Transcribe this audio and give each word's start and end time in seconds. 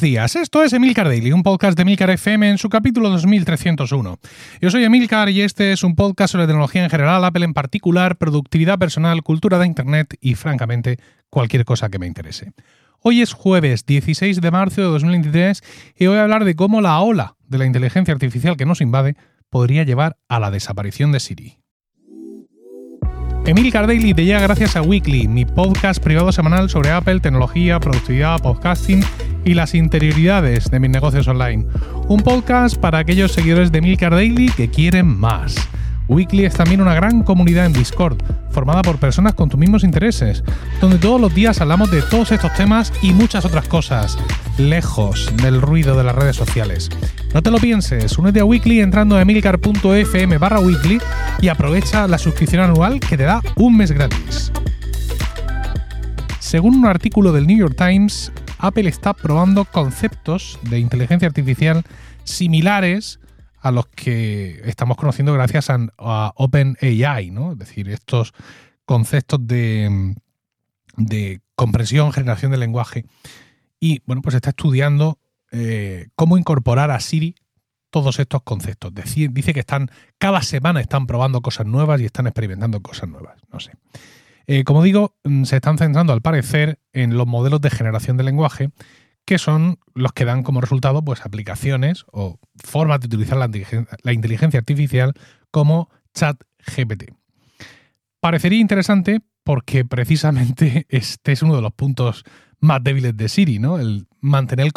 buenos 0.00 0.12
días. 0.12 0.36
Esto 0.36 0.62
es 0.62 0.72
Emilcar 0.72 1.08
Daily, 1.08 1.32
un 1.32 1.42
podcast 1.42 1.76
de 1.76 1.82
Emilcar 1.82 2.08
FM 2.08 2.48
en 2.48 2.58
su 2.58 2.70
capítulo 2.70 3.10
2301. 3.10 4.18
Yo 4.60 4.70
soy 4.70 4.84
Emilcar 4.84 5.28
y 5.28 5.42
este 5.42 5.72
es 5.72 5.82
un 5.82 5.94
podcast 5.94 6.32
sobre 6.32 6.46
tecnología 6.46 6.82
en 6.82 6.90
general, 6.90 7.22
Apple 7.22 7.44
en 7.44 7.52
particular, 7.52 8.16
productividad 8.16 8.78
personal, 8.78 9.22
cultura 9.22 9.58
de 9.58 9.66
Internet 9.66 10.16
y, 10.20 10.36
francamente, 10.36 10.98
cualquier 11.28 11.66
cosa 11.66 11.90
que 11.90 11.98
me 11.98 12.06
interese. 12.06 12.52
Hoy 13.00 13.20
es 13.20 13.34
jueves 13.34 13.84
16 13.84 14.40
de 14.40 14.50
marzo 14.50 14.80
de 14.80 14.86
2023 14.86 15.62
y 15.98 16.06
voy 16.06 16.16
a 16.16 16.22
hablar 16.22 16.44
de 16.44 16.54
cómo 16.54 16.80
la 16.80 16.98
ola 17.00 17.36
de 17.46 17.58
la 17.58 17.66
inteligencia 17.66 18.14
artificial 18.14 18.56
que 18.56 18.64
nos 18.64 18.80
invade 18.80 19.16
podría 19.50 19.82
llevar 19.82 20.16
a 20.28 20.40
la 20.40 20.50
desaparición 20.50 21.12
de 21.12 21.20
Siri. 21.20 21.58
Emil 23.44 23.70
Daily 23.70 24.14
te 24.14 24.24
llega 24.24 24.40
gracias 24.40 24.76
a 24.76 24.82
Weekly, 24.82 25.26
mi 25.28 25.44
podcast 25.44 26.02
privado 26.02 26.30
semanal 26.30 26.70
sobre 26.70 26.90
Apple, 26.90 27.20
tecnología, 27.20 27.80
productividad, 27.80 28.38
podcasting 28.40 29.02
y 29.44 29.54
las 29.54 29.74
interioridades 29.74 30.70
de 30.70 30.80
mis 30.80 30.90
negocios 30.90 31.28
online. 31.28 31.66
Un 32.08 32.20
podcast 32.20 32.76
para 32.76 32.98
aquellos 32.98 33.32
seguidores 33.32 33.72
de 33.72 33.78
Emilcar 33.78 34.12
Daily 34.12 34.48
que 34.48 34.70
quieren 34.70 35.06
más. 35.06 35.56
Weekly 36.10 36.44
es 36.44 36.54
también 36.54 36.80
una 36.80 36.94
gran 36.94 37.22
comunidad 37.22 37.66
en 37.66 37.72
Discord, 37.72 38.18
formada 38.50 38.82
por 38.82 38.98
personas 38.98 39.34
con 39.34 39.48
tus 39.48 39.60
mismos 39.60 39.84
intereses, 39.84 40.42
donde 40.80 40.98
todos 40.98 41.20
los 41.20 41.32
días 41.32 41.60
hablamos 41.60 41.88
de 41.92 42.02
todos 42.02 42.32
estos 42.32 42.52
temas 42.54 42.92
y 43.00 43.12
muchas 43.12 43.44
otras 43.44 43.68
cosas, 43.68 44.18
lejos 44.58 45.32
del 45.36 45.62
ruido 45.62 45.96
de 45.96 46.02
las 46.02 46.16
redes 46.16 46.34
sociales. 46.34 46.90
No 47.32 47.42
te 47.42 47.52
lo 47.52 47.58
pienses, 47.58 48.18
únete 48.18 48.40
a 48.40 48.44
Weekly 48.44 48.80
entrando 48.80 49.16
a 49.16 49.22
emilcar.fm 49.22 50.38
barra 50.38 50.58
weekly 50.58 51.00
y 51.40 51.46
aprovecha 51.46 52.08
la 52.08 52.18
suscripción 52.18 52.62
anual 52.62 52.98
que 52.98 53.16
te 53.16 53.22
da 53.22 53.40
un 53.54 53.76
mes 53.76 53.92
gratis. 53.92 54.50
Según 56.40 56.74
un 56.74 56.86
artículo 56.86 57.30
del 57.30 57.46
New 57.46 57.56
York 57.56 57.76
Times, 57.76 58.32
Apple 58.60 58.88
está 58.88 59.14
probando 59.14 59.64
conceptos 59.64 60.58
de 60.62 60.78
inteligencia 60.78 61.28
artificial 61.28 61.84
similares 62.24 63.20
a 63.60 63.70
los 63.70 63.86
que 63.88 64.60
estamos 64.64 64.96
conociendo 64.96 65.32
gracias 65.34 65.68
a, 65.70 66.32
OpenAI, 66.36 67.30
¿no? 67.30 67.52
Es 67.52 67.58
decir, 67.58 67.88
estos 67.88 68.32
conceptos 68.84 69.46
de, 69.46 70.14
de 70.96 71.40
comprensión, 71.54 72.12
generación 72.12 72.52
de 72.52 72.58
lenguaje. 72.58 73.04
Y 73.78 74.02
bueno, 74.06 74.22
pues 74.22 74.34
está 74.34 74.50
estudiando 74.50 75.18
eh, 75.52 76.08
cómo 76.14 76.38
incorporar 76.38 76.90
a 76.90 77.00
Siri 77.00 77.34
todos 77.90 78.18
estos 78.20 78.42
conceptos. 78.42 78.92
dice 78.94 79.52
que 79.52 79.60
están, 79.60 79.90
cada 80.18 80.42
semana 80.42 80.80
están 80.80 81.06
probando 81.06 81.42
cosas 81.42 81.66
nuevas 81.66 82.00
y 82.00 82.04
están 82.04 82.26
experimentando 82.26 82.80
cosas 82.80 83.08
nuevas. 83.08 83.40
No 83.52 83.60
sé. 83.60 83.72
Eh, 84.52 84.64
como 84.64 84.82
digo, 84.82 85.14
mm, 85.22 85.44
se 85.44 85.54
están 85.54 85.78
centrando 85.78 86.12
al 86.12 86.22
parecer 86.22 86.80
en 86.92 87.16
los 87.16 87.24
modelos 87.24 87.60
de 87.60 87.70
generación 87.70 88.16
de 88.16 88.24
lenguaje 88.24 88.70
que 89.24 89.38
son 89.38 89.78
los 89.94 90.12
que 90.12 90.24
dan 90.24 90.42
como 90.42 90.60
resultado 90.60 91.04
pues, 91.04 91.24
aplicaciones 91.24 92.04
o 92.10 92.40
formas 92.56 92.98
de 92.98 93.06
utilizar 93.06 93.38
la 93.38 94.12
inteligencia, 94.12 94.58
artificial 94.58 95.12
como 95.52 95.88
ChatGPT. 96.14 97.12
Parecería 98.18 98.58
interesante 98.58 99.20
porque 99.44 99.84
precisamente 99.84 100.84
este 100.88 101.30
es 101.30 101.42
uno 101.42 101.54
de 101.54 101.62
los 101.62 101.72
puntos 101.72 102.24
más 102.58 102.82
débiles 102.82 103.16
de 103.16 103.28
Siri, 103.28 103.60
¿no? 103.60 103.78
El 103.78 104.08
mantener, 104.20 104.72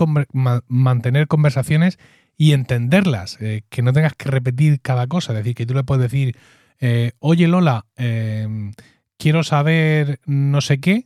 conversaciones 1.28 1.98
y 2.38 2.52
entenderlas, 2.52 3.42
eh, 3.42 3.64
que 3.70 3.82
no 3.82 3.92
tengas 3.92 4.14
que 4.14 4.30
repetir 4.30 4.82
cada 4.82 5.08
cosa, 5.08 5.32
es 5.32 5.40
decir, 5.40 5.56
que 5.56 5.66
tú 5.66 5.74
le 5.74 5.84
puedes 5.84 6.04
decir, 6.04 6.38
eh, 6.80 7.14
oye 7.18 7.48
Lola, 7.48 7.88
em, 7.96 8.72
quiero 9.18 9.44
saber 9.44 10.20
no 10.26 10.62
sé 10.62 10.80
qué, 10.80 11.06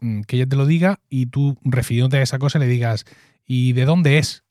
Mm, 0.00 0.22
que 0.22 0.36
ella 0.36 0.46
te 0.46 0.56
lo 0.56 0.66
diga 0.66 1.00
y 1.08 1.26
tú, 1.26 1.56
refiriéndote 1.64 2.18
a 2.18 2.22
esa 2.22 2.38
cosa, 2.38 2.58
le 2.58 2.66
digas, 2.66 3.04
¿y 3.46 3.72
de 3.72 3.84
dónde 3.86 4.18
es? 4.18 4.44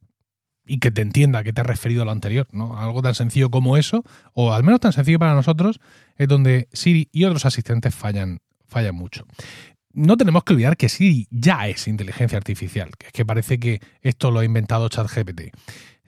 Y 0.65 0.79
que 0.79 0.89
te 0.89 1.01
entienda 1.01 1.43
que 1.43 1.53
te 1.53 1.61
has 1.61 1.67
referido 1.67 2.01
a 2.01 2.05
lo 2.05 2.11
anterior, 2.11 2.47
¿no? 2.51 2.79
Algo 2.79 3.03
tan 3.03 3.13
sencillo 3.13 3.51
como 3.51 3.77
eso, 3.77 4.03
o 4.33 4.53
al 4.53 4.63
menos 4.63 4.79
tan 4.79 4.93
sencillo 4.93 5.19
para 5.19 5.35
nosotros, 5.35 5.79
es 6.17 6.27
donde 6.27 6.67
Siri 6.73 7.09
y 7.11 7.25
otros 7.25 7.45
asistentes 7.45 7.93
fallan, 7.93 8.39
fallan 8.67 8.95
mucho. 8.95 9.25
No 9.93 10.17
tenemos 10.17 10.43
que 10.43 10.53
olvidar 10.53 10.77
que 10.77 10.89
Siri 10.89 11.27
ya 11.29 11.67
es 11.67 11.87
inteligencia 11.87 12.37
artificial, 12.37 12.89
que 12.97 13.07
es 13.07 13.13
que 13.13 13.25
parece 13.25 13.59
que 13.59 13.81
esto 14.01 14.31
lo 14.31 14.39
ha 14.39 14.45
inventado 14.45 14.89
ChatGPT. 14.89 15.51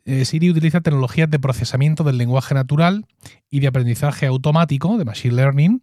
Eh, 0.05 0.25
Siri 0.25 0.49
utiliza 0.49 0.81
tecnologías 0.81 1.29
de 1.29 1.37
procesamiento 1.37 2.03
del 2.03 2.17
lenguaje 2.17 2.55
natural 2.55 3.05
y 3.51 3.59
de 3.59 3.67
aprendizaje 3.67 4.25
automático, 4.25 4.97
de 4.97 5.05
Machine 5.05 5.35
Learning, 5.35 5.81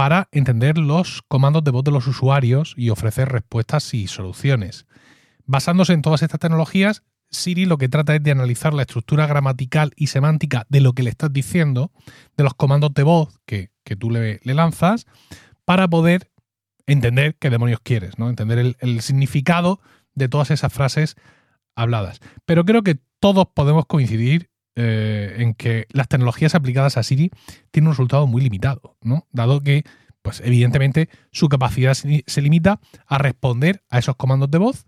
para 0.00 0.30
entender 0.32 0.78
los 0.78 1.20
comandos 1.28 1.62
de 1.62 1.72
voz 1.72 1.84
de 1.84 1.90
los 1.90 2.06
usuarios 2.06 2.72
y 2.74 2.88
ofrecer 2.88 3.28
respuestas 3.28 3.92
y 3.92 4.06
soluciones. 4.06 4.86
Basándose 5.44 5.92
en 5.92 6.00
todas 6.00 6.22
estas 6.22 6.40
tecnologías, 6.40 7.02
Siri 7.30 7.66
lo 7.66 7.76
que 7.76 7.90
trata 7.90 8.14
es 8.14 8.22
de 8.22 8.30
analizar 8.30 8.72
la 8.72 8.80
estructura 8.80 9.26
gramatical 9.26 9.92
y 9.96 10.06
semántica 10.06 10.64
de 10.70 10.80
lo 10.80 10.94
que 10.94 11.02
le 11.02 11.10
estás 11.10 11.30
diciendo, 11.30 11.92
de 12.34 12.44
los 12.44 12.54
comandos 12.54 12.94
de 12.94 13.02
voz 13.02 13.28
que, 13.44 13.68
tú 13.98 14.10
le, 14.10 14.40
lanzas, 14.42 15.04
para 15.66 15.86
poder 15.86 16.30
entender 16.86 17.36
qué 17.38 17.50
demonios 17.50 17.80
quieres, 17.82 18.18
¿no? 18.18 18.30
Entender 18.30 18.76
el 18.78 19.02
significado 19.02 19.82
de 20.14 20.30
todas 20.30 20.50
esas 20.50 20.72
frases 20.72 21.16
habladas. 21.74 22.20
Pero 22.46 22.64
creo 22.64 22.82
que 22.82 22.98
todos 23.18 23.48
podemos 23.52 23.84
coincidir 23.84 24.48
eh, 24.82 25.34
en 25.42 25.52
que 25.52 25.86
las 25.90 26.08
tecnologías 26.08 26.54
aplicadas 26.54 26.96
a 26.96 27.02
Siri 27.02 27.30
tienen 27.70 27.88
un 27.88 27.92
resultado 27.92 28.26
muy 28.26 28.40
limitado, 28.40 28.96
¿no? 29.02 29.26
Dado 29.30 29.60
que, 29.60 29.84
pues 30.22 30.40
evidentemente, 30.42 31.10
su 31.32 31.50
capacidad 31.50 31.92
se 31.92 32.40
limita 32.40 32.80
a 33.06 33.18
responder 33.18 33.84
a 33.90 33.98
esos 33.98 34.16
comandos 34.16 34.50
de 34.50 34.56
voz 34.56 34.86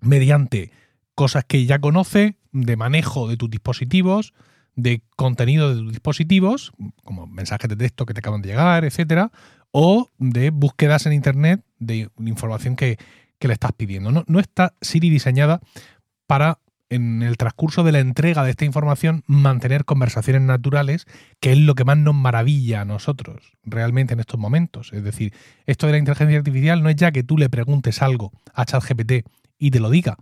mediante 0.00 0.70
cosas 1.16 1.44
que 1.44 1.66
ya 1.66 1.80
conoce, 1.80 2.36
de 2.52 2.76
manejo 2.76 3.26
de 3.26 3.36
tus 3.36 3.50
dispositivos, 3.50 4.34
de 4.76 5.02
contenido 5.16 5.74
de 5.74 5.82
tus 5.82 5.90
dispositivos, 5.90 6.72
como 7.02 7.26
mensajes 7.26 7.68
de 7.68 7.74
texto 7.74 8.06
que 8.06 8.14
te 8.14 8.20
acaban 8.20 8.40
de 8.40 8.50
llegar, 8.50 8.84
etcétera, 8.84 9.32
o 9.72 10.12
de 10.18 10.50
búsquedas 10.50 11.06
en 11.06 11.12
internet 11.12 11.64
de 11.80 12.08
información 12.18 12.76
que, 12.76 12.98
que 13.40 13.48
le 13.48 13.54
estás 13.54 13.72
pidiendo. 13.72 14.12
No, 14.12 14.22
no 14.28 14.38
está 14.38 14.74
Siri 14.80 15.10
diseñada 15.10 15.60
para 16.28 16.60
en 16.94 17.22
el 17.22 17.36
transcurso 17.36 17.82
de 17.84 17.92
la 17.92 18.00
entrega 18.00 18.44
de 18.44 18.50
esta 18.50 18.64
información 18.64 19.24
mantener 19.26 19.84
conversaciones 19.84 20.42
naturales, 20.42 21.06
que 21.40 21.52
es 21.52 21.58
lo 21.58 21.74
que 21.74 21.84
más 21.84 21.96
nos 21.96 22.14
maravilla 22.14 22.82
a 22.82 22.84
nosotros 22.84 23.52
realmente 23.64 24.14
en 24.14 24.20
estos 24.20 24.38
momentos. 24.38 24.92
Es 24.92 25.02
decir, 25.02 25.32
esto 25.66 25.86
de 25.86 25.92
la 25.92 25.98
inteligencia 25.98 26.38
artificial 26.38 26.82
no 26.82 26.88
es 26.88 26.96
ya 26.96 27.10
que 27.12 27.22
tú 27.22 27.38
le 27.38 27.48
preguntes 27.48 28.02
algo 28.02 28.32
a 28.54 28.64
ChatGPT 28.64 29.26
y 29.58 29.70
te 29.70 29.80
lo 29.80 29.90
diga, 29.90 30.16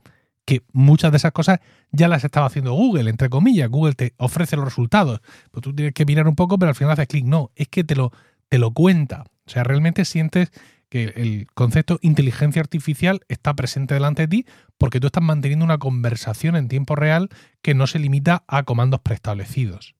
que 0.44 0.62
muchas 0.72 1.10
de 1.12 1.18
esas 1.18 1.32
cosas 1.32 1.60
ya 1.92 2.08
las 2.08 2.24
estaba 2.24 2.46
haciendo 2.46 2.72
Google, 2.72 3.10
entre 3.10 3.28
comillas. 3.28 3.68
Google 3.68 3.94
te 3.94 4.14
ofrece 4.16 4.56
los 4.56 4.64
resultados, 4.64 5.20
pues 5.50 5.62
tú 5.62 5.74
tienes 5.74 5.94
que 5.94 6.04
mirar 6.04 6.28
un 6.28 6.36
poco, 6.36 6.58
pero 6.58 6.70
al 6.70 6.74
final 6.74 6.92
haces 6.92 7.08
clic. 7.08 7.24
No, 7.24 7.50
es 7.54 7.68
que 7.68 7.84
te 7.84 7.94
lo, 7.94 8.12
te 8.48 8.58
lo 8.58 8.72
cuenta. 8.72 9.24
O 9.46 9.50
sea, 9.50 9.64
realmente 9.64 10.04
sientes 10.04 10.50
que 10.90 11.04
el 11.16 11.46
concepto 11.54 11.98
inteligencia 12.02 12.60
artificial 12.60 13.20
está 13.28 13.54
presente 13.54 13.94
delante 13.94 14.22
de 14.22 14.28
ti 14.28 14.46
porque 14.76 15.00
tú 15.00 15.06
estás 15.06 15.22
manteniendo 15.22 15.64
una 15.64 15.78
conversación 15.78 16.56
en 16.56 16.68
tiempo 16.68 16.96
real 16.96 17.30
que 17.62 17.74
no 17.74 17.86
se 17.86 18.00
limita 18.00 18.44
a 18.48 18.64
comandos 18.64 19.00
preestablecidos. 19.00 19.94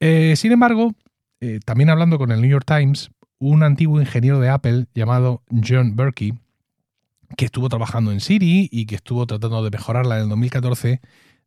Eh, 0.00 0.34
sin 0.36 0.52
embargo, 0.52 0.94
eh, 1.40 1.58
también 1.64 1.90
hablando 1.90 2.18
con 2.18 2.30
el 2.30 2.40
New 2.40 2.50
York 2.50 2.64
Times, 2.66 3.10
un 3.38 3.64
antiguo 3.64 4.00
ingeniero 4.00 4.38
de 4.40 4.48
Apple 4.48 4.86
llamado 4.94 5.42
John 5.50 5.96
Berkey, 5.96 6.34
que 7.36 7.44
estuvo 7.44 7.68
trabajando 7.68 8.12
en 8.12 8.20
Siri 8.20 8.68
y 8.70 8.86
que 8.86 8.94
estuvo 8.94 9.26
tratando 9.26 9.62
de 9.62 9.70
mejorarla 9.70 10.16
en 10.16 10.22
el 10.22 10.28
2014, 10.28 11.00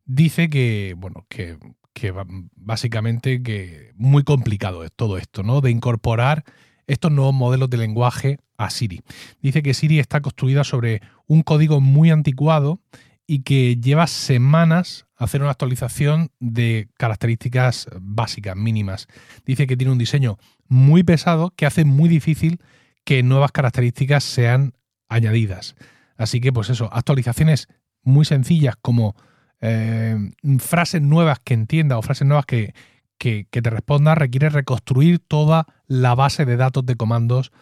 dice 0.04 0.50
que, 0.50 0.94
bueno, 0.98 1.26
que, 1.30 1.58
que 1.94 2.12
básicamente 2.56 3.42
que 3.42 3.92
muy 3.96 4.22
complicado 4.22 4.84
es 4.84 4.92
todo 4.92 5.16
esto, 5.16 5.42
¿no? 5.42 5.62
De 5.62 5.70
incorporar 5.70 6.44
estos 6.92 7.12
nuevos 7.12 7.34
modelos 7.34 7.70
de 7.70 7.76
lenguaje 7.76 8.38
a 8.56 8.70
Siri. 8.70 9.00
Dice 9.40 9.62
que 9.62 9.74
Siri 9.74 9.98
está 9.98 10.20
construida 10.20 10.64
sobre 10.64 11.00
un 11.26 11.42
código 11.42 11.80
muy 11.80 12.10
anticuado 12.10 12.80
y 13.26 13.40
que 13.40 13.76
lleva 13.76 14.06
semanas 14.06 15.06
hacer 15.16 15.40
una 15.42 15.50
actualización 15.50 16.30
de 16.40 16.88
características 16.98 17.86
básicas, 18.00 18.56
mínimas. 18.56 19.06
Dice 19.46 19.66
que 19.66 19.76
tiene 19.76 19.92
un 19.92 19.98
diseño 19.98 20.38
muy 20.68 21.02
pesado 21.02 21.52
que 21.56 21.66
hace 21.66 21.84
muy 21.84 22.08
difícil 22.08 22.60
que 23.04 23.22
nuevas 23.22 23.52
características 23.52 24.24
sean 24.24 24.74
añadidas. 25.08 25.76
Así 26.16 26.40
que, 26.40 26.52
pues 26.52 26.70
eso, 26.70 26.88
actualizaciones 26.92 27.68
muy 28.02 28.24
sencillas 28.24 28.74
como 28.80 29.14
eh, 29.60 30.16
frases 30.58 31.00
nuevas 31.00 31.38
que 31.38 31.54
entienda 31.54 31.98
o 31.98 32.02
frases 32.02 32.26
nuevas 32.26 32.46
que, 32.46 32.74
que, 33.22 33.46
te 33.62 33.70
responda 33.70 34.16
requiere 34.16 34.48
reconstruir 34.48 35.20
toda 35.20 35.66
la 35.86 36.16
base 36.16 36.44
de 36.44 36.56
datos 36.56 36.84
de 36.84 36.96
comandos 36.96 37.52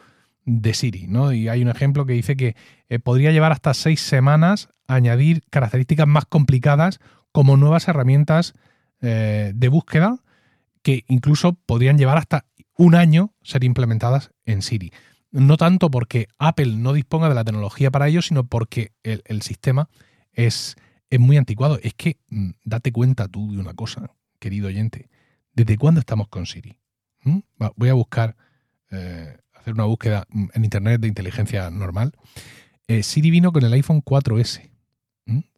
de 0.46 0.72
Siri. 0.72 1.06
¿no? 1.06 1.32
Y 1.32 1.48
hay 1.48 1.60
un 1.60 1.68
ejemplo 1.68 2.06
que 2.06 2.14
dice 2.14 2.34
que 2.34 2.56
eh, 2.88 2.98
podría 2.98 3.30
llevar 3.30 3.52
hasta 3.52 3.74
seis 3.74 4.00
semanas 4.00 4.70
añadir 4.86 5.42
características 5.50 6.08
más 6.08 6.24
complicadas 6.24 6.98
como 7.30 7.58
nuevas 7.58 7.88
herramientas 7.88 8.54
eh, 9.02 9.52
de 9.54 9.68
búsqueda 9.68 10.20
que 10.82 11.04
incluso 11.08 11.52
podrían 11.52 11.98
llevar 11.98 12.16
hasta 12.16 12.46
un 12.78 12.94
año 12.94 13.34
ser 13.42 13.62
implementadas 13.62 14.30
en 14.46 14.62
Siri. 14.62 14.92
No 15.30 15.58
tanto 15.58 15.90
porque 15.90 16.28
Apple 16.38 16.74
no 16.76 16.94
disponga 16.94 17.28
de 17.28 17.34
la 17.34 17.44
tecnología 17.44 17.90
para 17.90 18.08
ello, 18.08 18.22
sino 18.22 18.44
porque 18.44 18.92
el 19.02 19.42
sistema 19.42 19.90
es, 20.32 20.76
es 21.10 21.20
muy 21.20 21.36
anticuado. 21.36 21.78
Es 21.82 21.92
que 21.92 22.16
mm, 22.30 22.52
date 22.64 22.92
cuenta 22.92 23.28
tú 23.28 23.52
de 23.52 23.60
una 23.60 23.74
cosa, 23.74 24.10
querido 24.38 24.68
oyente. 24.68 25.10
¿Desde 25.52 25.76
cuándo 25.76 26.00
estamos 26.00 26.28
con 26.28 26.46
Siri? 26.46 26.78
¿Mm? 27.24 27.38
Voy 27.76 27.88
a 27.88 27.94
buscar, 27.94 28.36
eh, 28.90 29.36
hacer 29.52 29.74
una 29.74 29.84
búsqueda 29.84 30.24
mm, 30.30 30.46
en 30.54 30.64
Internet 30.64 31.00
de 31.00 31.08
inteligencia 31.08 31.70
normal. 31.70 32.12
Eh, 32.88 33.02
Siri 33.02 33.30
vino 33.30 33.52
con 33.52 33.64
el 33.64 33.72
iPhone 33.72 34.02
4S, 34.02 34.70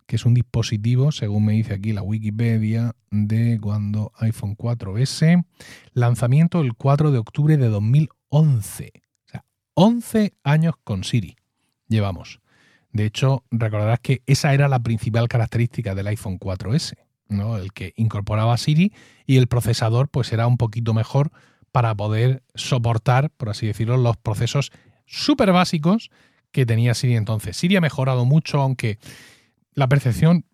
que 0.06 0.17
es 0.17 0.27
un 0.27 0.35
dispositivo, 0.35 1.12
según 1.12 1.47
me 1.47 1.55
dice 1.55 1.73
aquí 1.73 1.93
la 1.93 2.03
Wikipedia, 2.03 2.94
de 3.11 3.59
cuando 3.61 4.12
iPhone 4.17 4.56
4S, 4.56 5.44
lanzamiento 5.95 6.61
el 6.61 6.75
4 6.75 7.12
de 7.12 7.19
octubre 7.19 7.56
de 7.56 7.69
2011. 7.69 8.93
O 8.95 9.29
sea, 9.31 9.45
11 9.75 10.35
años 10.43 10.75
con 10.85 11.05
Siri 11.05 11.37
llevamos. 11.88 12.41
De 12.93 13.06
hecho, 13.06 13.45
recordarás 13.50 14.00
que 14.00 14.23
esa 14.27 14.53
era 14.53 14.69
la 14.69 14.83
principal 14.83 15.29
característica 15.29 15.95
del 15.95 16.09
iPhone 16.09 16.38
4S, 16.38 16.95
¿no? 17.32 17.56
El 17.56 17.73
que 17.73 17.93
incorporaba 17.96 18.56
Siri 18.56 18.93
y 19.26 19.37
el 19.37 19.46
procesador 19.46 20.08
pues 20.08 20.32
era 20.32 20.46
un 20.46 20.56
poquito 20.56 20.94
mejor 20.94 21.31
para 21.73 21.94
poder 21.94 22.43
soportar, 22.55 23.31
por 23.31 23.49
así 23.49 23.67
decirlo, 23.67 23.96
los 23.96 24.17
procesos 24.17 24.70
súper 25.06 25.52
básicos 25.52 26.11
que 26.52 26.67
tenía 26.67 26.94
Siri 26.94 27.17
entonces. 27.17 27.56
Siri 27.56 27.76
ha 27.76 27.81
mejorado 27.81 28.25
mucho, 28.25 28.61
aunque 28.61 28.99
la 29.75 29.88
percepción, 29.88 30.44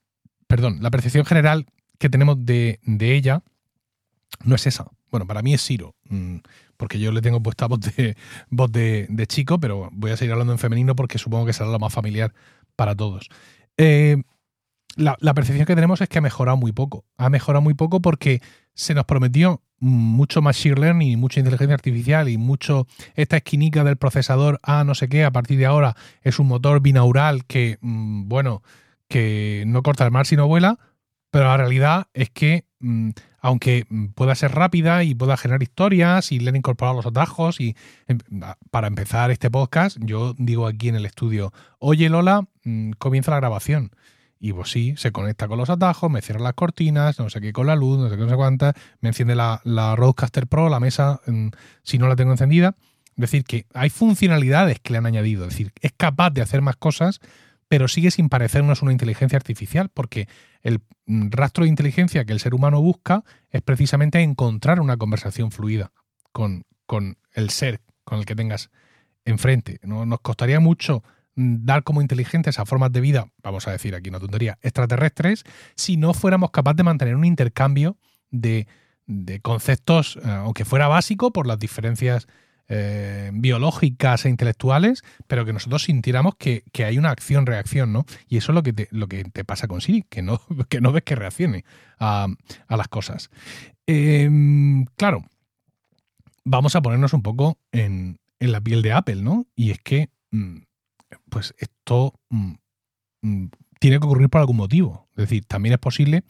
perdón, 0.47 0.79
la 0.81 0.91
percepción 0.91 1.25
general 1.25 1.67
que 1.99 2.09
tenemos 2.09 2.45
de, 2.47 2.79
ella 3.01 3.43
no 4.45 4.55
es 4.55 4.67
esa. 4.67 4.87
Bueno, 5.11 5.27
para 5.27 5.43
mí 5.43 5.55
es 5.55 5.63
Siro, 5.63 5.95
mm, 6.05 6.37
porque 6.77 7.01
yo 7.01 7.11
le 7.13 7.21
tengo 7.21 7.43
puesta 7.43 7.67
voz 7.67 7.81
de, 7.81 8.17
voz 8.51 8.71
de, 8.71 9.27
chico, 9.27 9.59
pero 9.59 9.89
voy 9.93 10.13
a 10.13 10.17
seguir 10.17 10.33
hablando 10.33 10.53
en 10.53 10.59
femenino 10.59 10.95
porque 10.95 11.19
supongo 11.19 11.47
que 11.47 11.53
será 11.53 11.69
lo 11.71 11.79
más 11.79 11.93
familiar 11.93 12.33
para 12.77 12.95
todos. 12.95 13.29
Eh, 13.77 14.23
la, 14.99 15.35
percepción 15.35 15.65
que 15.65 15.75
tenemos 15.75 16.01
es 16.01 16.09
que 16.09 16.19
ha 16.19 16.23
mejorado 16.23 16.57
muy 16.57 16.73
poco. 16.73 17.05
Ha 17.17 17.31
mejorado 17.31 17.63
muy 17.63 17.75
poco 17.75 18.01
porque 18.03 18.43
se 18.75 18.95
nos 18.95 19.05
prometió 19.05 19.63
mucho 19.79 20.43
machine 20.43 20.75
learning, 20.75 21.19
mucha 21.19 21.39
inteligencia 21.39 21.75
artificial 21.75 22.29
y 22.29 22.37
mucho 22.37 22.89
esta 23.15 23.37
esquinica 23.37 23.85
del 23.85 23.97
procesador 23.97 24.59
A 24.63 24.83
no 24.83 24.97
sé 24.97 25.09
qué, 25.09 25.25
a 25.25 25.31
partir 25.31 25.57
de 25.59 25.67
ahora 25.67 25.95
es 26.23 26.41
un 26.41 26.49
motor 26.49 26.81
binaural 26.81 27.45
que, 27.45 27.79
mm, 27.81 28.29
bueno, 28.29 28.63
que 29.09 29.63
no 29.69 29.85
corta 29.85 30.05
el 30.05 30.11
mar 30.11 30.27
sino 30.27 30.49
vuela, 30.49 30.79
pero 31.31 31.45
la 31.45 31.57
realidad 31.57 32.09
es 32.13 32.31
que 32.31 32.65
mm, 32.81 33.11
aunque 33.41 33.87
pueda 34.17 34.35
ser 34.35 34.53
rápida 34.53 35.05
y 35.05 35.15
pueda 35.15 35.37
generar 35.37 35.63
historias 35.63 36.33
y 36.33 36.41
le 36.41 36.51
han 36.51 36.57
incorporado 36.57 36.97
los 36.97 37.07
atajos 37.07 37.61
y 37.61 37.77
em, 38.09 38.19
para 38.73 38.89
empezar 38.89 39.31
este 39.31 39.49
podcast 39.49 39.97
yo 40.01 40.35
digo 40.39 40.67
aquí 40.67 40.89
en 40.89 40.97
el 40.97 41.07
estudio, 41.07 41.53
oye 41.79 42.09
Lola, 42.09 42.49
mm, 42.65 42.93
comienza 42.99 43.31
la 43.31 43.37
grabación 43.39 43.93
y 44.41 44.53
pues 44.53 44.71
sí, 44.71 44.95
se 44.97 45.11
conecta 45.11 45.49
con 45.49 45.59
los 45.59 45.71
atajos, 45.71 46.11
me 46.11 46.23
cierra 46.23 46.41
las 46.41 46.55
cortinas, 46.55 47.19
no 47.19 47.29
sé 47.29 47.41
qué 47.41 47.53
con 47.53 47.67
la 47.67 47.77
luz, 47.77 47.99
no 47.99 48.09
sé 48.09 48.17
qué, 48.17 48.23
no 48.23 48.29
sé 48.29 48.37
cuántas, 48.37 48.75
me 49.01 49.09
enciende 49.09 49.35
la, 49.35 49.61
la 49.65 49.97
Roadcaster 49.97 50.47
Pro, 50.47 50.69
la 50.69 50.81
mesa, 50.81 51.21
si 51.83 51.99
no 51.99 52.09
la 52.09 52.17
tengo 52.17 52.33
encendida. 52.33 52.77
Es 53.11 53.23
decir, 53.23 53.43
que 53.43 53.67
hay 53.75 53.91
funcionalidades 53.91 54.79
que 54.79 54.93
le 54.93 54.99
han 54.99 55.07
añadido, 55.07 55.45
es 55.45 55.51
decir, 55.51 55.73
es 55.81 55.93
capaz 55.97 56.31
de 56.31 56.41
hacer 56.41 56.63
más 56.63 56.77
cosas, 56.77 57.21
pero 57.67 57.89
sigue 57.89 58.11
sin 58.11 58.29
parecernos 58.29 58.81
una 58.81 58.93
inteligencia 58.93 59.37
artificial, 59.37 59.91
porque 59.93 60.29
el 60.63 60.81
rastro 61.07 61.65
de 61.65 61.71
inteligencia 61.71 62.25
que 62.25 62.33
el 62.33 62.41
ser 62.41 62.55
humano 62.55 62.81
busca 62.81 63.25
es 63.51 63.61
precisamente 63.63 64.21
encontrar 64.21 64.81
una 64.81 64.97
conversación 64.97 65.51
fluida 65.51 65.93
con, 66.33 66.65
con 66.87 67.19
el 67.33 67.51
ser 67.51 67.81
con 68.05 68.21
el 68.21 68.25
que 68.25 68.35
tengas 68.35 68.71
enfrente. 69.27 69.81
¿no? 69.83 70.07
Nos 70.07 70.21
costaría 70.21 70.61
mucho 70.61 71.03
dar 71.39 71.85
como 71.85 72.03
inteligentes 72.03 72.59
a 72.59 72.67
formas 72.67 72.93
de 72.93 73.01
vida, 73.01 73.29
vamos 73.43 73.69
a 73.69 73.71
decir 73.71 73.95
aquí 73.95 74.09
una 74.09 74.19
tontería, 74.19 74.59
extraterrestres, 74.61 75.45
si 75.77 75.97
no 75.97 76.13
fuéramos 76.13 76.51
capaces 76.51 76.79
de 76.79 76.83
mantener 76.83 77.15
un 77.15 77.25
intercambio 77.25 77.97
de, 78.31 78.67
conceptos, 79.43 80.17
eh, 80.17 80.29
aunque 80.29 80.65
fuera 80.65 80.89
básico 80.89 81.33
por 81.33 81.47
las 81.47 81.59
diferencias 81.59 82.27
eh, 82.69 83.31
biológicas 83.33 84.27
e 84.27 84.29
intelectuales, 84.29 85.03
pero 85.29 85.45
que 85.45 85.53
nosotros 85.53 85.85
sintiéramos 85.85 86.35
que, 86.37 86.65
hay 86.85 86.99
una 86.99 87.11
acción-reacción, 87.11 87.93
¿no? 87.93 88.05
Y 88.29 88.37
eso 88.37 88.53
es 88.53 88.89
lo 88.91 89.09
que 89.09 89.25
te, 89.25 89.45
pasa 89.45 89.69
con 89.69 89.81
Siri, 89.81 90.05
que 90.11 90.23
no, 90.23 90.43
que 90.69 90.81
no 90.81 90.93
ves 90.93 91.05
que 91.05 91.15
reaccione 91.15 91.65
a, 92.01 92.27
las 92.69 92.89
cosas. 92.89 93.31
Em, 93.87 94.85
claro, 94.97 95.25
vamos 96.45 96.75
a 96.75 96.83
ponernos 96.83 97.13
un 97.13 97.23
poco 97.23 97.59
en, 97.71 98.19
la 98.41 98.61
piel 98.61 98.83
de 98.83 98.93
Apple, 98.93 99.23
¿no? 99.23 99.47
Y 99.57 99.71
es 99.71 99.79
que 99.79 100.11
mm, 100.33 100.59
pues 101.29 101.55
esto 101.59 102.15
mm, 102.31 102.53
mm, 103.23 103.47
tiene 103.81 103.99
que 103.99 104.07
ocurrir 104.07 104.29
por 104.29 104.41
algún 104.41 104.57
motivo. 104.57 105.09
Es 105.17 105.29
decir, 105.29 105.45
también 105.45 105.75
es 105.75 105.79
posible, 105.79 106.25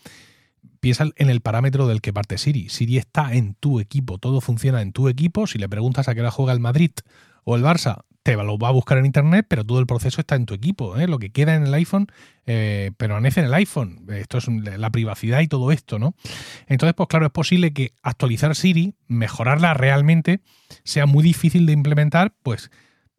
piensa 0.80 1.06
en 1.16 1.30
el 1.30 1.40
parámetro 1.40 1.86
del 1.86 2.00
que 2.00 2.12
parte 2.12 2.38
Siri. 2.38 2.68
Siri 2.68 2.98
está 2.98 3.34
en 3.34 3.54
tu 3.54 3.80
equipo, 3.80 4.18
todo 4.18 4.40
funciona 4.40 4.82
en 4.82 4.92
tu 4.92 5.08
equipo. 5.08 5.46
Si 5.46 5.58
le 5.58 5.68
preguntas 5.68 6.08
a 6.08 6.14
qué 6.14 6.20
hora 6.20 6.30
juega 6.30 6.52
el 6.52 6.60
Madrid 6.60 6.92
o 7.44 7.56
el 7.56 7.62
Barça, 7.62 8.04
te 8.22 8.36
lo 8.36 8.58
va 8.58 8.68
a 8.68 8.72
buscar 8.72 8.98
en 8.98 9.06
internet, 9.06 9.46
pero 9.48 9.64
todo 9.64 9.80
el 9.80 9.86
proceso 9.86 10.20
está 10.20 10.34
en 10.34 10.44
tu 10.44 10.52
equipo. 10.52 10.98
¿eh? 10.98 11.08
Lo 11.08 11.18
que 11.18 11.30
queda 11.30 11.54
en 11.54 11.62
el 11.66 11.72
iPhone 11.72 12.08
eh, 12.44 12.90
permanece 12.98 13.40
en 13.40 13.46
el 13.46 13.54
iPhone. 13.54 14.04
Esto 14.10 14.36
es 14.36 14.48
la 14.48 14.90
privacidad 14.90 15.40
y 15.40 15.48
todo 15.48 15.72
esto, 15.72 15.98
¿no? 15.98 16.14
Entonces, 16.66 16.94
pues 16.94 17.08
claro, 17.08 17.24
es 17.24 17.32
posible 17.32 17.72
que 17.72 17.92
actualizar 18.02 18.54
Siri, 18.54 18.94
mejorarla 19.06 19.72
realmente, 19.72 20.40
sea 20.84 21.06
muy 21.06 21.22
difícil 21.22 21.64
de 21.64 21.72
implementar, 21.72 22.34
pues 22.42 22.70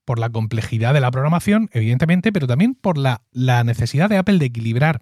por 0.10 0.18
la 0.18 0.32
complejidad 0.32 0.96
de 0.96 1.02
la 1.02 1.12
programación, 1.12 1.70
evidentemente, 1.72 2.32
pero 2.32 2.48
también 2.48 2.74
por 2.74 2.98
la, 2.98 3.22
necesidad 3.32 4.10
de 4.10 4.18
Apple 4.18 4.40
de 4.40 4.48
equilibrar 4.48 5.02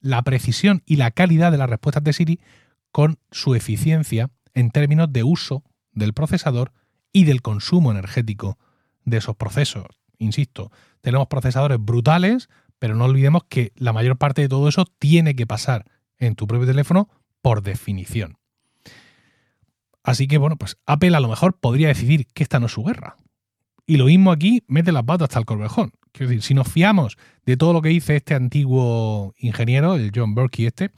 la 0.00 0.22
precisión 0.22 0.82
y 0.86 0.96
la 0.96 1.10
calidad 1.10 1.52
de 1.52 1.58
las 1.58 1.68
respuestas 1.68 2.02
de 2.02 2.14
Siri 2.14 2.40
con 2.90 3.18
su 3.30 3.54
eficiencia 3.54 4.30
en 4.54 4.70
términos 4.70 5.12
de 5.12 5.22
uso 5.22 5.64
del 5.92 6.14
procesador 6.14 6.72
y 7.12 7.24
del 7.24 7.42
consumo 7.42 7.90
energético 7.90 8.56
de 9.04 9.18
esos 9.18 9.36
procesos. 9.36 9.84
Insisto, 10.16 10.72
tenemos 11.02 11.28
procesadores 11.28 11.78
brutales, 11.78 12.48
pero 12.78 12.94
no 12.94 13.04
olvidemos 13.04 13.42
que 13.50 13.72
la 13.76 13.92
mayor 13.92 14.16
parte 14.16 14.40
de 14.40 14.48
todo 14.48 14.66
eso 14.66 14.86
tiene 14.98 15.36
que 15.36 15.46
pasar 15.46 15.84
en 16.16 16.36
tu 16.36 16.46
propio 16.46 16.66
teléfono 16.66 17.10
por 17.42 17.62
definición. 17.62 18.38
Así 20.02 20.26
que 20.26 20.38
bueno, 20.38 20.56
pues 20.56 20.78
Apple 20.86 21.14
a 21.14 21.20
lo 21.20 21.28
mejor 21.28 21.60
podría 21.60 21.88
decidir 21.88 22.26
que 22.28 22.44
esta 22.44 22.58
no 22.60 22.64
es 22.64 22.72
su 22.72 22.82
guerra, 22.82 23.16
y 23.88 23.96
lo 23.96 24.04
mismo 24.04 24.30
aquí, 24.30 24.62
mete 24.68 24.92
las 24.92 25.04
patas 25.04 25.30
hasta 25.30 25.38
el 25.38 25.46
corvejón. 25.46 25.92
Quiero 26.12 26.28
decir, 26.28 26.42
si 26.42 26.52
nos 26.52 26.68
fiamos 26.68 27.16
de 27.46 27.56
todo 27.56 27.72
lo 27.72 27.80
que 27.80 27.88
dice 27.88 28.16
este 28.16 28.34
antiguo 28.34 29.32
ingeniero, 29.38 29.94
el 29.94 30.12
John 30.14 30.34
Berkey 30.34 30.66
este, 30.66 30.90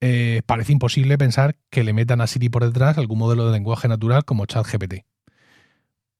eh, 0.00 0.40
parece 0.46 0.72
imposible 0.72 1.18
pensar 1.18 1.56
que 1.68 1.84
le 1.84 1.92
metan 1.92 2.22
a 2.22 2.26
Siri 2.26 2.48
por 2.48 2.64
detrás 2.64 2.96
algún 2.96 3.18
modelo 3.18 3.44
de 3.46 3.52
lenguaje 3.52 3.86
natural 3.86 4.24
como 4.24 4.46
ChatGPT. 4.46 5.04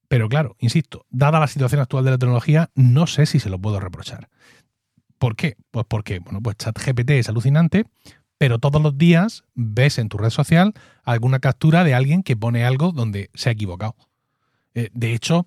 Pero 0.09 0.29
claro, 0.29 0.55
insisto, 0.59 1.07
dada 1.09 1.41
la 1.41 1.47
situación 1.47 1.81
actual 1.81 2.05
de 2.05 2.11
la 2.11 2.19
tecnología, 2.19 2.71
no 2.75 3.07
sé 3.07 3.25
si 3.25 3.41
se 3.41 3.49
lo 3.49 3.59
puedo 3.59 3.81
reprochar. 3.81 4.29
¿Por 5.17 5.35
qué? 5.35 5.57
Pues 5.71 5.87
porque, 5.89 6.19
bueno, 6.19 6.43
pues 6.43 6.57
ChatGPT 6.59 7.13
es 7.13 7.31
alucinante, 7.31 7.87
pero 8.37 8.59
todos 8.59 8.83
los 8.83 8.99
días 8.99 9.45
ves 9.55 9.97
en 9.97 10.11
tu 10.11 10.19
red 10.19 10.29
social 10.29 10.75
alguna 11.05 11.39
captura 11.39 11.85
de 11.85 11.95
alguien 11.95 12.23
que 12.23 12.37
pone 12.37 12.67
algo 12.67 12.93
donde 12.93 13.31
se 13.33 13.49
ha 13.49 13.53
equivocado. 13.53 13.97
Eh, 14.75 14.91
de 14.93 15.15
hecho, 15.15 15.47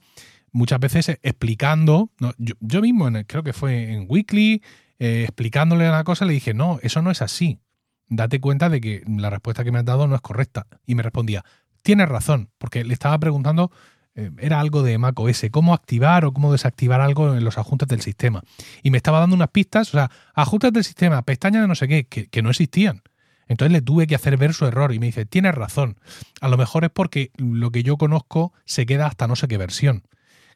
muchas 0.52 0.80
veces 0.80 1.20
explicando, 1.22 2.12
yo, 2.38 2.82
mismo 2.82 3.10
creo 3.28 3.44
que 3.44 3.54
fue 3.54 3.92
en 3.92 4.06
Weekly, 4.08 4.64
eh, 5.00 5.24
explicándole 5.24 5.88
una 5.88 6.04
cosa, 6.04 6.26
le 6.26 6.34
dije, 6.34 6.54
no, 6.54 6.80
eso 6.82 7.02
no 7.02 7.12
es 7.12 7.22
así. 7.22 7.60
Date 8.08 8.42
cuenta 8.42 8.70
de 8.70 8.82
que 8.82 9.04
la 9.08 9.30
respuesta 9.30 9.64
que 9.64 9.72
me 9.72 9.80
has 9.80 9.86
dado 9.86 10.08
no 10.08 10.16
es 10.16 10.22
correcta. 10.22 10.68
Y 10.86 10.96
me 10.96 11.04
respondía, 11.04 11.46
tienes 11.82 12.10
razón, 12.10 12.50
porque 12.58 12.84
le 12.84 12.94
estaba 12.94 13.18
preguntando, 13.20 13.72
eh, 14.16 14.32
era 14.40 14.60
algo 14.60 14.84
de 14.84 14.98
macOS, 14.98 15.46
cómo 15.52 15.74
activar 15.74 16.26
o 16.26 16.34
cómo 16.34 16.52
desactivar 16.52 17.02
algo 17.02 17.36
en 17.36 17.44
los 17.44 17.58
ajustes 17.58 17.88
del 17.88 18.02
sistema. 18.02 18.44
Y 18.84 18.92
me 18.92 18.98
estaba 18.98 19.20
dando 19.20 19.36
unas 19.36 19.50
pistas, 19.50 19.90
o 19.90 19.92
sea, 19.92 20.12
ajustes 20.34 20.74
del 20.74 20.84
sistema, 20.84 21.22
pestañas 21.22 21.62
de 21.62 21.68
no 21.68 21.76
sé 21.76 21.88
qué, 21.88 22.06
que, 22.06 22.28
que 22.28 22.42
no 22.42 22.50
existían. 22.50 23.04
Entonces 23.48 23.72
le 23.72 23.82
tuve 23.82 24.08
que 24.08 24.16
hacer 24.16 24.38
ver 24.38 24.54
su 24.54 24.66
error 24.66 24.94
y 24.94 25.00
me 25.00 25.08
dice, 25.08 25.26
tienes 25.26 25.56
razón. 25.56 25.98
A 26.40 26.48
lo 26.48 26.58
mejor 26.58 26.86
es 26.86 26.92
porque 26.92 27.32
lo 27.38 27.72
que 27.72 27.84
yo 27.84 27.98
conozco 27.98 28.54
se 28.66 28.86
queda 28.86 29.08
hasta 29.08 29.28
no 29.28 29.36
sé 29.36 29.48
qué 29.48 29.58
versión. 29.58 30.04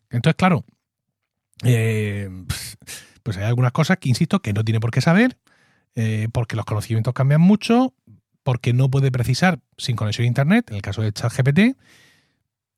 Entonces, 0.09 0.35
claro, 0.35 0.65
eh, 1.63 2.29
pues 3.23 3.37
hay 3.37 3.43
algunas 3.43 3.71
cosas 3.71 3.97
que, 3.97 4.09
insisto, 4.09 4.41
que 4.41 4.53
no 4.53 4.63
tiene 4.63 4.79
por 4.79 4.91
qué 4.91 5.01
saber, 5.01 5.37
eh, 5.95 6.27
porque 6.31 6.55
los 6.55 6.65
conocimientos 6.65 7.13
cambian 7.13 7.41
mucho, 7.41 7.93
porque 8.43 8.73
no 8.73 8.89
puede 8.89 9.11
precisar 9.11 9.59
sin 9.77 9.95
conexión 9.95 10.25
a 10.25 10.27
Internet, 10.27 10.69
en 10.69 10.75
el 10.75 10.81
caso 10.81 11.01
de 11.01 11.11
ChatGPT, 11.11 11.77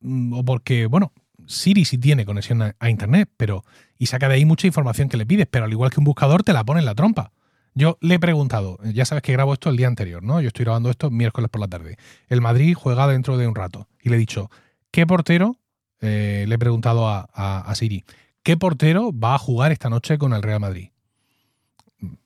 mm, 0.00 0.32
o 0.32 0.44
porque, 0.44 0.86
bueno, 0.86 1.12
Siri 1.46 1.84
sí 1.84 1.98
tiene 1.98 2.24
conexión 2.24 2.62
a, 2.62 2.90
Internet, 2.90 3.30
pero 3.36 3.64
y 3.98 4.06
saca 4.06 4.28
de 4.28 4.34
ahí 4.34 4.44
mucha 4.44 4.66
información 4.66 5.08
que 5.08 5.16
le 5.16 5.26
pides, 5.26 5.46
pero 5.50 5.64
al 5.64 5.72
igual 5.72 5.90
que 5.90 6.00
un 6.00 6.04
buscador 6.04 6.42
te 6.42 6.52
la 6.52 6.64
pone 6.64 6.80
en 6.80 6.86
la 6.86 6.94
trompa. 6.94 7.32
Yo 7.74 7.98
le 8.00 8.14
he 8.14 8.18
preguntado, 8.18 8.78
ya 8.82 9.04
sabes 9.04 9.22
que 9.22 9.32
grabo 9.32 9.52
esto 9.52 9.68
el 9.68 9.76
día 9.76 9.86
anterior, 9.86 10.22
¿no? 10.22 10.40
Yo 10.40 10.48
estoy 10.48 10.64
grabando 10.64 10.90
esto 10.90 11.10
miércoles 11.10 11.50
por 11.50 11.60
la 11.60 11.68
tarde. 11.68 11.98
El 12.28 12.40
Madrid 12.40 12.74
juega 12.74 13.06
dentro 13.06 13.36
de 13.36 13.46
un 13.46 13.54
rato. 13.54 13.86
Y 14.02 14.08
le 14.08 14.16
he 14.16 14.18
dicho, 14.18 14.50
¿qué 14.90 15.06
portero 15.06 15.58
eh, 16.00 16.44
le 16.46 16.54
he 16.54 16.58
preguntado 16.58 17.08
a, 17.08 17.72
Siri, 17.74 18.04
¿qué 18.42 18.56
portero 18.56 19.12
va 19.12 19.34
a 19.34 19.38
jugar 19.38 19.72
esta 19.72 19.90
noche 19.90 20.18
con 20.18 20.32
el 20.32 20.42
Real 20.42 20.60
Madrid? 20.60 20.90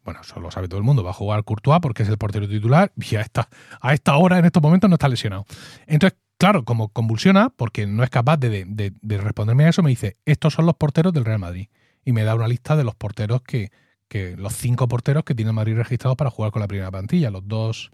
bueno, 0.04 0.20
eso 0.22 0.40
lo 0.40 0.50
sabe 0.50 0.66
todo 0.66 0.78
el 0.78 0.84
mundo, 0.84 1.04
va 1.04 1.10
a 1.10 1.14
jugar 1.14 1.44
Courtois 1.44 1.80
porque 1.80 2.02
es 2.02 2.08
el 2.08 2.18
portero 2.18 2.48
titular 2.48 2.92
y 2.96 3.14
a 3.14 3.20
esta, 3.20 3.48
a 3.80 3.94
esta 3.94 4.16
hora, 4.16 4.38
en 4.38 4.44
estos 4.44 4.62
momentos, 4.62 4.90
no 4.90 4.94
está 4.94 5.08
lesionado. 5.08 5.46
Entonces, 5.86 6.18
claro, 6.38 6.64
como 6.64 6.88
convulsiona, 6.88 7.50
porque 7.50 7.86
no 7.86 8.02
es 8.02 8.10
capaz 8.10 8.36
de, 8.38 8.64
de 8.66 9.18
responderme 9.18 9.64
a 9.64 9.68
eso, 9.68 9.82
me 9.82 9.90
dice, 9.90 10.16
estos 10.24 10.54
son 10.54 10.66
los 10.66 10.74
porteros 10.74 11.12
del 11.12 11.24
Real 11.24 11.38
Madrid. 11.38 11.68
Y 12.04 12.12
me 12.12 12.24
da 12.24 12.34
una 12.34 12.48
lista 12.48 12.76
de 12.76 12.82
los 12.82 12.96
porteros 12.96 13.42
que, 13.42 13.70
que 14.10 14.36
los 14.36 14.54
cinco 14.54 14.88
porteros 14.88 15.22
que 15.22 15.36
tiene 15.36 15.52
Madrid 15.52 15.76
registrados 15.76 16.16
para 16.16 16.30
jugar 16.30 16.50
con 16.50 16.60
la 16.60 16.66
primera 16.66 16.90
plantilla, 16.90 17.30
los 17.30 17.46
dos, 17.46 17.92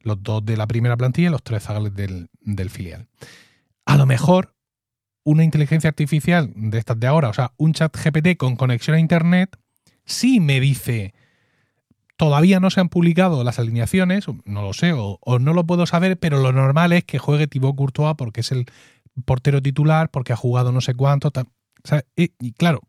los 0.00 0.20
dos 0.22 0.44
de 0.44 0.56
la 0.56 0.66
primera 0.66 0.96
plantilla 0.96 1.28
y 1.28 1.30
los 1.30 1.42
tres 1.42 1.62
zagales 1.62 1.92
del 1.94 2.70
filial. 2.70 3.06
A 3.84 3.98
lo 3.98 4.06
mejor 4.06 4.54
una 5.30 5.44
inteligencia 5.44 5.88
artificial 5.88 6.52
de 6.54 6.78
estas 6.78 6.98
de 6.98 7.06
ahora, 7.06 7.28
o 7.28 7.34
sea, 7.34 7.52
un 7.56 7.72
chat 7.72 7.94
GPT 7.96 8.36
con 8.36 8.56
conexión 8.56 8.96
a 8.96 9.00
Internet, 9.00 9.56
sí 10.04 10.40
me 10.40 10.60
dice, 10.60 11.14
todavía 12.16 12.60
no 12.60 12.70
se 12.70 12.80
han 12.80 12.88
publicado 12.88 13.44
las 13.44 13.58
alineaciones, 13.58 14.26
no 14.44 14.62
lo 14.62 14.72
sé, 14.72 14.92
o, 14.94 15.18
no 15.38 15.54
lo 15.54 15.66
puedo 15.66 15.86
saber, 15.86 16.18
pero 16.18 16.38
lo 16.38 16.52
normal 16.52 16.92
es 16.92 17.04
que 17.04 17.18
juegue 17.18 17.46
Thibaut 17.46 17.76
Courtois 17.76 18.14
porque 18.16 18.40
es 18.40 18.52
el 18.52 18.66
portero 19.24 19.60
titular, 19.62 20.10
porque 20.10 20.32
ha 20.32 20.36
jugado 20.36 20.72
no 20.72 20.80
sé 20.80 20.94
cuánto. 20.94 21.30
y, 22.16 22.52
claro, 22.52 22.80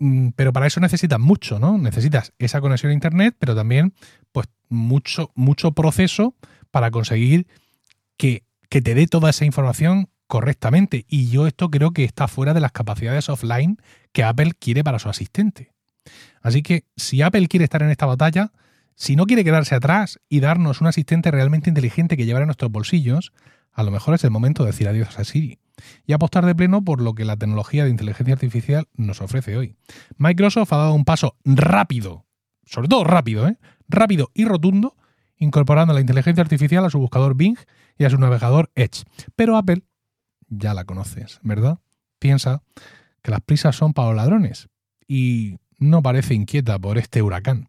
Mm, 0.00 0.30
pero 0.34 0.52
para 0.52 0.66
eso 0.66 0.80
necesitas 0.80 1.20
mucho, 1.20 1.58
¿no? 1.60 1.78
Necesitas 1.78 2.32
esa 2.38 2.60
conexión 2.60 2.90
a 2.90 2.94
Internet, 2.94 3.36
pero 3.38 3.54
también 3.54 3.92
pues 4.32 4.48
mucho, 4.68 5.30
mucho 5.34 5.72
proceso 5.72 6.34
para 6.70 6.90
conseguir 6.90 7.46
que, 8.16 8.44
que 8.70 8.80
te 8.80 8.94
dé 8.94 9.06
toda 9.06 9.30
esa 9.30 9.44
información 9.44 10.08
correctamente. 10.30 11.04
Y 11.08 11.28
yo 11.28 11.48
esto 11.48 11.68
creo 11.70 11.90
que 11.90 12.04
está 12.04 12.28
fuera 12.28 12.54
de 12.54 12.60
las 12.60 12.70
capacidades 12.70 13.28
offline 13.28 13.78
que 14.12 14.22
Apple 14.22 14.52
quiere 14.58 14.84
para 14.84 15.00
su 15.00 15.08
asistente. 15.10 15.72
Así 16.40 16.62
que 16.62 16.84
si 16.96 17.20
Apple 17.20 17.48
quiere 17.48 17.64
estar 17.64 17.82
en 17.82 17.90
esta 17.90 18.06
batalla, 18.06 18.52
si 18.94 19.16
no 19.16 19.26
quiere 19.26 19.44
quedarse 19.44 19.74
atrás 19.74 20.20
y 20.28 20.38
darnos 20.38 20.80
un 20.80 20.86
asistente 20.86 21.32
realmente 21.32 21.68
inteligente 21.68 22.16
que 22.16 22.26
llevar 22.26 22.42
en 22.42 22.46
nuestros 22.46 22.70
bolsillos, 22.70 23.32
a 23.72 23.82
lo 23.82 23.90
mejor 23.90 24.14
es 24.14 24.22
el 24.22 24.30
momento 24.30 24.62
de 24.62 24.70
decir 24.70 24.88
adiós 24.88 25.18
a 25.18 25.24
Siri 25.24 25.58
y 26.06 26.12
apostar 26.12 26.46
de 26.46 26.54
pleno 26.54 26.84
por 26.84 27.02
lo 27.02 27.14
que 27.14 27.24
la 27.24 27.36
tecnología 27.36 27.84
de 27.84 27.90
inteligencia 27.90 28.34
artificial 28.34 28.86
nos 28.94 29.20
ofrece 29.20 29.56
hoy. 29.56 29.74
Microsoft 30.16 30.72
ha 30.72 30.76
dado 30.76 30.94
un 30.94 31.04
paso 31.04 31.36
rápido, 31.44 32.24
sobre 32.64 32.86
todo 32.86 33.02
rápido, 33.02 33.48
¿eh? 33.48 33.58
rápido 33.88 34.30
y 34.32 34.44
rotundo, 34.44 34.96
incorporando 35.38 35.92
la 35.92 36.00
inteligencia 36.00 36.42
artificial 36.42 36.84
a 36.84 36.90
su 36.90 37.00
buscador 37.00 37.34
Bing 37.34 37.58
y 37.98 38.04
a 38.04 38.10
su 38.10 38.18
navegador 38.18 38.70
Edge. 38.76 39.02
Pero 39.34 39.56
Apple, 39.56 39.82
ya 40.50 40.74
la 40.74 40.84
conoces, 40.84 41.40
¿verdad? 41.42 41.78
Piensa 42.18 42.62
que 43.22 43.30
las 43.30 43.40
prisas 43.40 43.76
son 43.76 43.94
para 43.94 44.08
los 44.08 44.16
ladrones 44.16 44.68
y 45.08 45.58
no 45.78 46.02
parece 46.02 46.34
inquieta 46.34 46.78
por 46.78 46.98
este 46.98 47.22
huracán. 47.22 47.68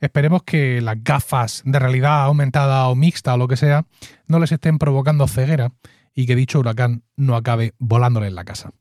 Esperemos 0.00 0.42
que 0.42 0.80
las 0.80 1.02
gafas 1.04 1.62
de 1.64 1.78
realidad 1.78 2.24
aumentada 2.24 2.88
o 2.88 2.96
mixta 2.96 3.34
o 3.34 3.36
lo 3.36 3.46
que 3.46 3.56
sea 3.56 3.86
no 4.26 4.40
les 4.40 4.50
estén 4.50 4.78
provocando 4.78 5.28
ceguera 5.28 5.72
y 6.14 6.26
que 6.26 6.34
dicho 6.34 6.58
huracán 6.58 7.04
no 7.16 7.36
acabe 7.36 7.74
volándole 7.78 8.26
en 8.26 8.34
la 8.34 8.44
casa. 8.44 8.72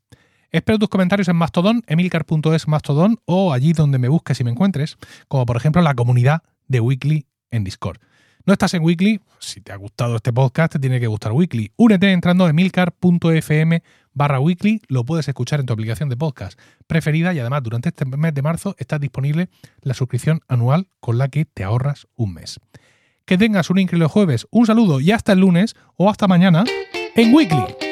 Espero 0.50 0.80
tus 0.80 0.90
comentarios 0.90 1.30
en 1.30 1.36
Mastodon, 1.36 1.84
emilcar.es 1.88 2.68
Mastodon 2.68 3.20
o 3.26 3.54
allí 3.54 3.72
donde 3.72 4.00
me 4.00 4.10
busques 4.10 4.40
y 4.42 4.44
me 4.44 4.52
encuentres, 4.52 4.98
como 5.28 5.46
por 5.46 5.56
ejemplo 5.56 5.82
la 5.82 5.94
comunidad 5.94 6.44
de 6.68 6.80
Weekly 6.82 7.28
en 7.52 7.64
Discord. 7.64 8.00
No 8.46 8.54
estás 8.54 8.74
en 8.74 8.84
Weekly, 8.84 9.20
si 9.40 9.62
te 9.62 9.72
ha 9.72 9.76
gustado 9.76 10.16
este 10.16 10.34
podcast 10.34 10.74
te 10.74 10.80
tiene 10.80 11.00
que 11.00 11.06
gustar 11.06 11.32
Weekly. 11.32 11.72
Únete 11.76 12.12
entrando 12.12 12.46
a 12.46 12.50
emilcar.fm 12.50 13.84
barra 14.14 14.40
Weekly, 14.40 14.82
lo 14.88 15.06
puedes 15.06 15.28
escuchar 15.28 15.60
en 15.60 15.68
tu 15.68 15.74
aplicación 15.74 16.10
de 16.10 16.18
podcast 16.18 16.60
preferida 16.88 17.34
y 17.34 17.40
además 17.40 17.62
durante 17.62 17.90
este 17.90 18.06
mes 18.06 18.34
de 18.34 18.42
marzo 18.42 18.76
está 18.80 18.98
disponible 18.98 19.50
la 19.82 19.94
suscripción 19.94 20.42
anual 20.48 20.88
con 21.00 21.20
la 21.20 21.28
que 21.28 21.46
te 21.46 21.64
ahorras 21.64 22.08
un 22.16 22.34
mes. 22.34 22.60
Que 23.26 23.38
tengas 23.38 23.70
un 23.70 23.78
increíble 23.78 24.08
jueves, 24.08 24.48
un 24.50 24.66
saludo 24.66 25.00
y 25.00 25.12
hasta 25.12 25.34
el 25.34 25.40
lunes 25.40 25.76
o 25.96 26.10
hasta 26.10 26.28
mañana 26.28 26.64
en 27.16 27.34
Weekly. 27.34 27.91